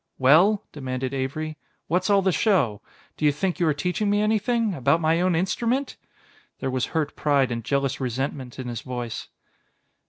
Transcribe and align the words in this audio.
"Well," 0.17 0.63
demanded 0.71 1.13
Avery, 1.13 1.57
"what's 1.85 2.09
all 2.09 2.23
the 2.23 2.31
show? 2.31 2.81
Do 3.17 3.23
you 3.23 3.31
think 3.31 3.59
you 3.59 3.67
are 3.67 3.73
teaching 3.75 4.09
me 4.09 4.19
anything 4.23 4.73
about 4.73 4.99
my 4.99 5.21
own 5.21 5.35
instrument?" 5.35 5.95
There 6.57 6.71
was 6.71 6.85
hurt 6.97 7.15
pride 7.15 7.51
and 7.51 7.63
jealous 7.63 7.99
resentment 8.01 8.57
in 8.57 8.67
his 8.67 8.81
voice. 8.81 9.27